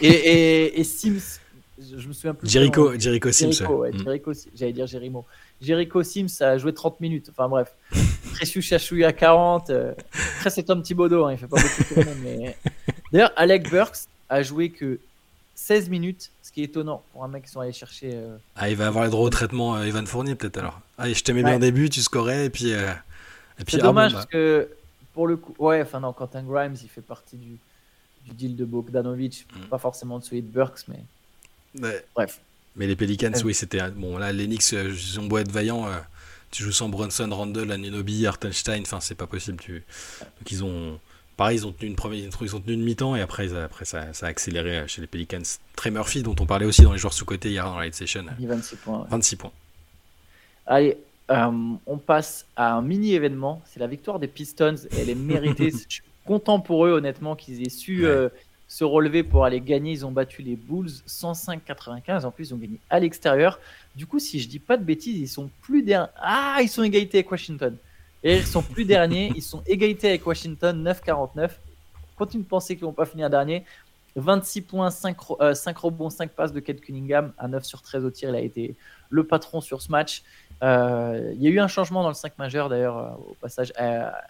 [0.00, 1.38] et, et, et, Sims,
[1.78, 2.48] je me souviens plus.
[2.48, 3.62] Jericho, Jericho Sims.
[3.62, 4.32] Mm.
[4.54, 5.24] J'allais dire Jericho.
[5.60, 7.28] Jericho Sims a joué 30 minutes.
[7.30, 7.72] Enfin bref.
[8.34, 9.70] Précieux Chachouille à 40.
[9.70, 9.92] Euh,
[10.38, 11.26] après, c'est Tom Thibodeau.
[11.26, 12.12] Hein, il fait pas beaucoup tourner.
[12.24, 12.56] Mais...
[13.12, 14.98] D'ailleurs, Alec Burks a joué que
[15.58, 18.12] 16 minutes, ce qui est étonnant pour un mec qui sont allés chercher.
[18.14, 20.80] Euh, ah, il va avoir le droit au traitement euh, Evan Fournier, peut-être alors.
[20.96, 22.70] Ah, je t'aimais bien au début, tu scorais, et puis.
[22.70, 22.84] et
[23.66, 24.18] puis c'est dommage bah.
[24.18, 24.68] parce que,
[25.12, 25.54] pour le coup.
[25.58, 27.58] Ouais, enfin non, Quentin Grimes, il fait partie du,
[28.24, 29.46] du deal de Bogdanovic.
[29.52, 29.64] Mm.
[29.66, 32.00] Pas forcément de celui de Burks, mais.
[32.14, 32.40] Bref.
[32.78, 33.90] Mais les Pelicans, oui, c'était.
[33.90, 35.88] Bon, là, les Knicks, euh, ils ont beau être vaillants.
[35.88, 35.98] Euh,
[36.52, 38.82] tu joues sans Brunson, Randall, Anunobi, Artenstein.
[38.82, 39.58] Enfin, c'est pas possible.
[39.58, 39.82] Tu...
[40.20, 41.00] Donc, ils ont.
[41.38, 44.12] Pareil, ils ont tenu une première, ils ont tenu une mi-temps et après, après ça,
[44.12, 45.40] ça, a accéléré chez les Pelicans.
[45.76, 48.24] Trey Murphy, dont on parlait aussi dans les joueurs sous-côté hier dans la light session.
[48.40, 49.06] 26 points.
[49.08, 49.52] 26 points.
[50.66, 50.98] Allez,
[51.30, 51.50] euh,
[51.86, 53.62] on passe à un mini événement.
[53.66, 54.74] C'est la victoire des Pistons.
[54.98, 55.70] Elle est méritée.
[55.88, 58.04] Je suis content pour eux, honnêtement, qu'ils aient su
[58.66, 59.92] se relever pour aller gagner.
[59.92, 62.24] Ils ont battu les Bulls 105-95.
[62.24, 63.60] En plus, ils ont gagné à l'extérieur.
[63.94, 66.10] Du coup, si je dis pas de bêtises, ils sont plus derniers.
[66.16, 67.76] Ah, ils sont égalités avec Washington.
[68.22, 69.32] Et ils sont plus derniers.
[69.34, 71.50] Ils sont égalités avec Washington 9-49.
[72.16, 73.64] Continue de penser qu'ils vont pas finir dernier.
[74.16, 75.16] 26 points, 5,
[75.54, 78.30] 5 euh, rebonds, 5 passes de Kate Cunningham à 9 sur 13 au tir.
[78.30, 78.74] Il a été
[79.10, 80.22] le patron sur ce match.
[80.62, 83.72] Euh, il y a eu un changement dans le 5 majeur d'ailleurs euh, au passage.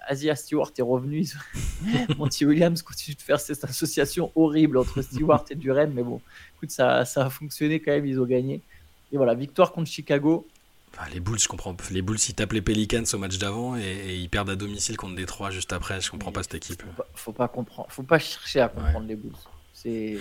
[0.07, 1.27] Asia Stewart est revenu.
[2.19, 6.21] Monty Williams continue de faire cette association horrible entre Stewart et Duren, mais bon,
[6.57, 8.61] écoute, ça, ça a fonctionné quand même, ils ont gagné.
[9.11, 10.47] Et voilà, victoire contre Chicago.
[11.13, 11.77] Les Bulls, je comprends.
[11.91, 15.15] Les Bulls, ils tapent les Pelicans au match d'avant et, ils perdent à domicile contre
[15.15, 16.01] Détroit juste après.
[16.01, 16.83] Je comprends pas cette équipe.
[16.83, 17.89] Faut pas, faut pas comprendre.
[17.91, 19.33] Faut pas chercher à comprendre les Bulls.
[19.75, 20.19] C'est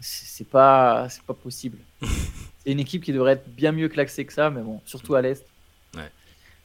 [0.00, 1.78] c'est pas c'est pas possible.
[2.02, 5.22] c'est une équipe qui devrait être bien mieux classée que ça, mais bon, surtout à
[5.22, 5.44] l'est.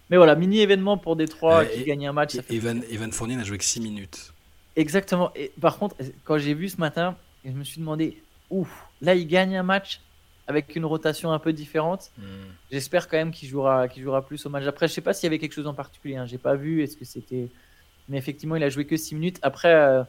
[0.09, 2.35] Mais voilà, mini événement pour Détroit qui gagne un match.
[2.49, 4.33] Evan, Evan Fournier n'a joué que 6 minutes.
[4.75, 5.31] Exactement.
[5.33, 8.69] Et par contre, quand j'ai vu ce matin, je me suis demandé ouf,
[9.01, 10.01] là il gagne un match
[10.47, 12.11] avec une rotation un peu différente.
[12.17, 12.23] Hmm.
[12.71, 14.65] J'espère quand même qu'il jouera, qu'il jouera plus au match.
[14.65, 16.17] Après, je sais pas s'il y avait quelque chose en particulier.
[16.17, 16.25] Hein.
[16.25, 16.83] J'ai pas vu.
[16.83, 17.47] Est-ce que c'était.
[18.09, 19.39] Mais effectivement, il a joué que 6 minutes.
[19.41, 20.03] Après, euh,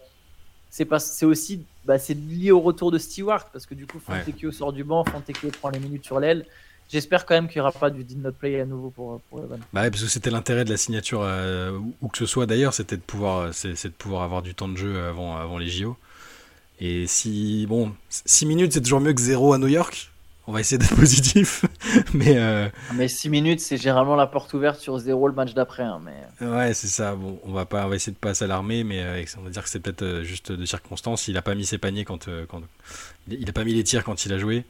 [0.70, 4.00] c'est pas, c'est aussi, bah, c'est lié au retour de Stewart parce que du coup,
[4.00, 6.44] Fontecchio sort du banc, Fontecchio prend les minutes sur l'aile.
[6.88, 9.38] J'espère quand même qu'il n'y aura pas du did not play à nouveau pour, pour
[9.42, 9.60] Evan.
[9.72, 12.74] Bah ouais, parce que c'était l'intérêt de la signature, euh, où que ce soit d'ailleurs,
[12.74, 15.96] c'était de pouvoir, c'est, de pouvoir avoir du temps de jeu avant, avant les JO.
[16.80, 20.10] Et si, bon, 6 minutes, c'est toujours mieux que 0 à New York.
[20.46, 21.64] On va essayer d'être positif.
[22.12, 22.68] mais, euh...
[22.94, 25.82] mais 6 minutes, c'est généralement la porte ouverte sur 0 le match d'après.
[25.82, 26.46] Hein, mais...
[26.46, 27.14] Ouais, c'est ça.
[27.14, 29.62] Bon, on va, pas, on va essayer de pas s'alarmer, mais euh, on va dire
[29.62, 31.28] que c'est peut-être euh, juste de circonstances.
[31.28, 32.28] Il a pas mis ses paniers quand.
[32.28, 32.62] Euh, quand...
[33.28, 34.64] Il a pas mis les tirs quand il a joué.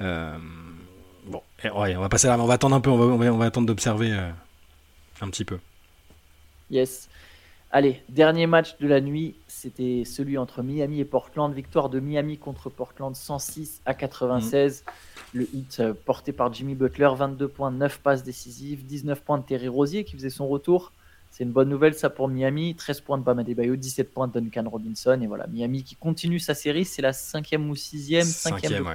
[0.00, 2.42] Bon, ouais, on va pas s'alarmer.
[2.42, 2.90] On va attendre un peu.
[2.90, 4.12] On va, on va, attendre d'observer
[5.20, 5.58] un petit peu.
[6.70, 7.08] Yes.
[7.76, 11.52] Allez, dernier match de la nuit, c'était celui entre Miami et Portland.
[11.52, 14.82] Victoire de Miami contre Portland 106 à 96.
[14.82, 15.38] Mm.
[15.38, 19.42] Le hit euh, porté par Jimmy Butler, 22 points, 9 passes décisives, 19 points de
[19.44, 20.94] Terry Rosier qui faisait son retour.
[21.30, 22.74] C'est une bonne nouvelle ça pour Miami.
[22.74, 25.20] 13 points de Bama Bayo, 17 points de Duncan Robinson.
[25.20, 26.86] Et voilà, Miami qui continue sa série.
[26.86, 28.90] C'est la cinquième ou sixième Cinquième, de...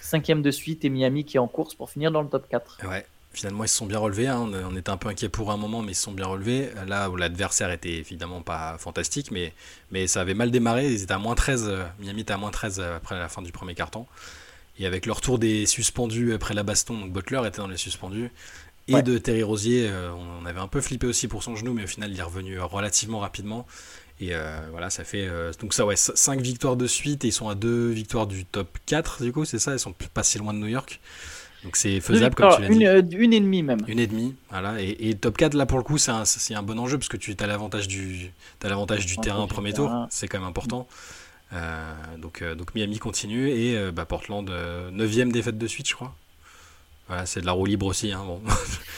[0.00, 2.88] cinquième de suite et Miami qui est en course pour finir dans le top 4.
[2.88, 3.04] Ouais,
[3.36, 4.28] finalement ils se sont bien relevés.
[4.28, 4.50] Hein.
[4.64, 6.70] On, était un peu inquiet pour un moment, mais ils se sont bien relevés.
[6.86, 9.52] Là où l'adversaire était évidemment pas fantastique, mais,
[9.90, 10.90] mais ça avait mal démarré.
[10.90, 11.66] Ils étaient à moins 13.
[11.68, 14.06] Euh, Miami était à moins 13 euh, après la fin du premier carton.
[14.78, 18.30] Et avec le retour des suspendus après la baston, donc Butler était dans les suspendus.
[18.88, 21.84] Et de Terry Rosier, euh, on avait un peu flippé aussi pour son genou, mais
[21.84, 23.66] au final il est revenu relativement rapidement.
[24.20, 24.32] Et
[24.70, 25.28] voilà, ça fait.
[25.60, 28.78] donc ça, ouais, 5 victoires de suite et ils sont à 2 victoires du top
[28.86, 29.72] 4, du coup, c'est ça?
[29.72, 31.00] Ils sont pas si loin de New York.
[31.66, 32.86] Donc c'est faisable comme tu l'as dit.
[32.86, 33.80] Euh, une, et demie même.
[33.88, 34.80] Une et demie, voilà.
[34.80, 37.34] Et, top 4 là pour le coup c'est un, un, bon enjeu parce que tu
[37.40, 40.86] as l'avantage du, as l'avantage du terrain premier tour, c'est quand même important.
[41.52, 46.14] Euh, donc, euh, donc Miami continue et bah, Portland 9ème défaite de suite je crois.
[47.08, 48.12] Voilà, c'est de la roue libre aussi.
[48.12, 48.40] Hein, bon.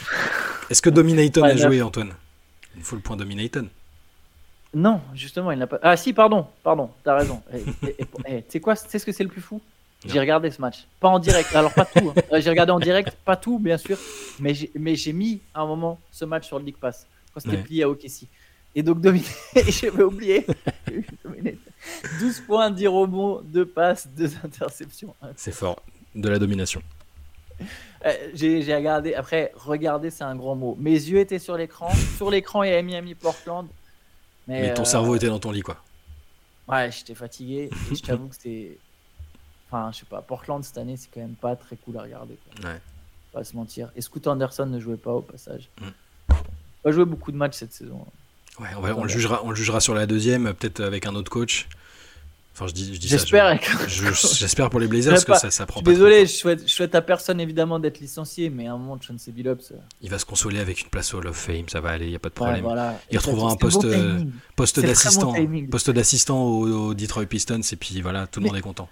[0.70, 2.12] Est-ce que Dominaton a joué Antoine?
[2.76, 3.66] Il faut le point Dominaton.
[4.74, 5.78] Non, justement, il n'a pas.
[5.82, 7.40] Ah si, pardon, pardon, t'as raison.
[7.50, 9.62] Tu sais quoi, c'est ce que c'est le plus fou?
[10.04, 10.86] J'ai regardé ce match.
[11.00, 11.54] Pas en direct.
[11.54, 12.12] Alors, pas tout.
[12.16, 12.22] Hein.
[12.32, 13.96] Euh, j'ai regardé en direct, pas tout, bien sûr.
[14.38, 17.06] Mais j'ai, mis à un moment ce match sur le League Pass.
[17.32, 18.26] Quand c'était plié à OKC.
[18.74, 19.26] Et donc, dominé.
[19.68, 20.46] J'avais oublié.
[22.20, 25.14] 12 points, 10 rebonds, 2 passes, 2 interceptions.
[25.36, 25.82] C'est fort.
[26.14, 26.82] De la domination.
[28.06, 29.14] Euh, j'ai, regardé.
[29.14, 30.76] Après, regarder, c'est un grand mot.
[30.78, 31.90] Mes yeux étaient sur l'écran.
[32.16, 33.66] Sur l'écran, il y avait Miami Portland.
[34.46, 35.76] Mais, ton cerveau euh, était dans ton lit, quoi.
[36.68, 37.70] Ouais, j'étais fatigué.
[37.90, 38.78] Et je t'avoue que c'était
[39.70, 42.38] Enfin, je sais pas, Portland cette année, c'est quand même pas très cool à regarder.
[42.64, 42.80] Ouais.
[43.32, 43.90] Pas se mentir.
[43.96, 45.68] Et Scoot Anderson ne jouait pas au passage.
[45.80, 46.34] Mm.
[46.82, 48.06] Pas joué beaucoup de matchs cette saison.
[48.60, 51.68] Ouais, on, le jugera, on le jugera sur la deuxième, peut-être avec un autre coach.
[52.54, 53.56] Enfin, je dis, je dis J'espère.
[53.86, 55.90] J'espère pour les Blazers parce que ça, ça prend pas.
[55.92, 59.30] Désolé, je souhaite, je souhaite à personne évidemment d'être licencié, mais à un moment, Chauncey
[59.30, 59.74] Billups.
[60.02, 62.10] Il va se consoler avec une place au Hall of Fame, ça va aller, il
[62.10, 62.64] n'y a pas de problème.
[63.12, 64.24] Il retrouvera un poste, euh,
[64.56, 65.34] poste d'assistant,
[65.70, 68.88] poste d'assistant au, Detroit Pistons et puis voilà, tout le monde est content.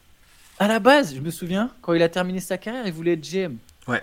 [0.58, 3.28] À la base, je me souviens, quand il a terminé sa carrière, il voulait être
[3.28, 3.56] GM.
[3.88, 4.02] Ouais.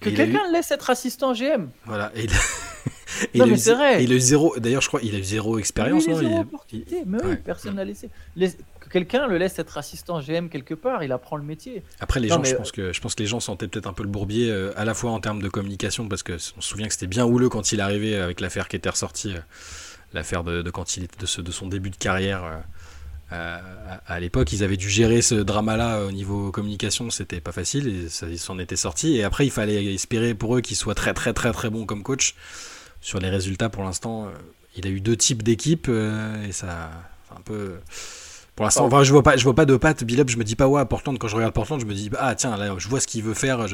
[0.00, 1.68] Que quelqu'un le laisse être assistant GM.
[1.86, 2.12] Voilà.
[2.14, 3.38] Et il...
[3.38, 4.04] non, mais c'est vrai.
[4.04, 4.54] Il a eu zéro.
[4.58, 6.04] D'ailleurs, je crois qu'il a eu zéro expérience.
[6.04, 7.02] Il a eu zéro opportunité.
[7.06, 8.10] Mais oui, personne n'a laissé.
[8.36, 11.82] Que quelqu'un le laisse être assistant GM quelque part, il apprend le métier.
[12.00, 14.02] Après, les gens, je, pense que, je pense que les gens sentaient peut-être un peu
[14.02, 16.92] le bourbier, euh, à la fois en termes de communication, parce qu'on se souvient que
[16.92, 19.40] c'était bien houleux quand il arrivait avec l'affaire qui était ressortie, euh,
[20.12, 22.44] l'affaire de, quand il était de, de, son début de carrière.
[22.44, 22.58] Euh,
[23.34, 23.58] euh,
[24.06, 28.08] à, l'époque, ils avaient dû gérer ce drama-là au niveau communication, c'était pas facile, et
[28.30, 29.16] ils s'en étaient sortis.
[29.16, 32.02] Et après, il fallait espérer pour eux qu'ils soient très très très très bons comme
[32.02, 32.34] coach.
[33.00, 34.30] Sur les résultats, pour l'instant, euh,
[34.76, 36.90] il a eu deux types d'équipes, euh, et ça,
[37.36, 37.74] un peu.
[38.56, 40.04] Pour l'instant, je vois pas, je vois pas de patte.
[40.04, 41.18] Billup, je me dis pas ouais, Portland.
[41.18, 43.34] Quand je regarde Portland, je me dis ah tiens, là, je vois ce qu'il veut
[43.34, 43.66] faire.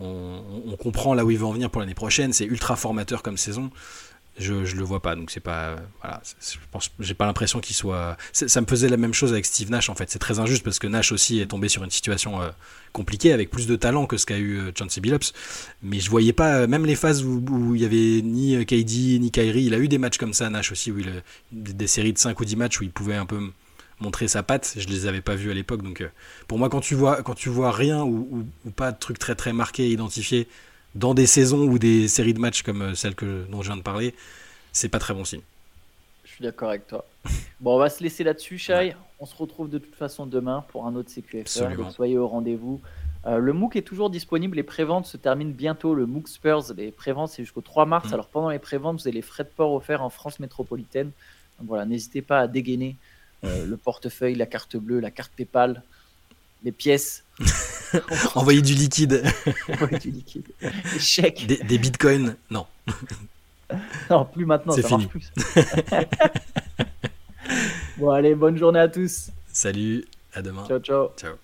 [0.00, 2.32] on, on, comprend là où il veut en venir pour l'année prochaine.
[2.32, 3.70] C'est ultra formateur comme saison
[4.38, 5.16] je, je le vois pas.
[5.16, 8.16] Donc c'est pas, voilà, je pense, j'ai pas l'impression qu'il soit.
[8.32, 10.10] Ça me faisait la même chose avec Steve Nash en fait.
[10.10, 12.48] C'est très injuste parce que Nash aussi est tombé sur une situation euh,
[12.92, 15.32] compliquée avec plus de talent que ce qu'a eu euh, Chauncey Billups.
[15.82, 19.30] Mais je voyais pas, euh, même les phases où, il y avait ni KD ni
[19.30, 21.22] Kyrie, il a eu des matchs comme ça Nash aussi où il
[21.52, 23.40] des séries de 5 ou 10 matchs où il pouvait un peu
[24.00, 24.74] montrer sa patte.
[24.76, 25.82] Je les avais pas vus à l'époque.
[25.82, 26.04] Donc
[26.48, 29.34] pour moi, quand tu vois, quand tu vois rien ou, ou, pas de trucs très
[29.34, 30.48] très marqués, identifiés
[30.96, 33.76] dans des saisons ou des séries de matchs comme euh, celle que, dont je viens
[33.76, 34.14] de parler,
[34.72, 35.42] c'est pas très bon signe.
[36.24, 37.04] Je suis d'accord avec toi.
[37.58, 38.94] Bon, on va se laisser là-dessus, Shai.
[39.18, 41.74] On se retrouve de toute façon demain pour un autre CQFR.
[41.74, 42.82] Donc soyez au rendez-vous.
[43.24, 44.56] Euh, le MOOC est toujours disponible.
[44.56, 45.94] Les préventes se terminent bientôt.
[45.94, 48.10] Le MOOC Spurs, les préventes, c'est jusqu'au 3 mars.
[48.10, 48.14] Mm.
[48.14, 51.12] Alors pendant les préventes, vous avez les frais de port offerts en France métropolitaine.
[51.58, 52.96] Donc voilà, n'hésitez pas à dégainer
[53.44, 55.82] euh, le portefeuille, la carte bleue, la carte PayPal
[56.62, 57.24] les pièces.
[58.34, 59.22] Envoyer du liquide.
[59.68, 60.46] Envoyer du liquide.
[60.60, 61.46] Des chèques.
[61.46, 62.66] Des, bitcoins, non.
[64.10, 64.90] non, plus maintenant, ça fini.
[64.90, 65.32] marche plus.
[67.98, 69.30] bon, allez, bonne journée à tous.
[69.52, 70.66] Salut, à demain.
[70.66, 71.10] Ciao, ciao.
[71.16, 71.36] Ciao.